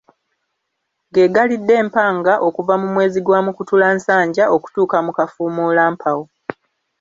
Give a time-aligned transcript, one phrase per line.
[1.13, 6.23] Ge galidde empanga okuva mu mwezi gwa Mukutulansanja okutuka mu Kafuumuulampawu.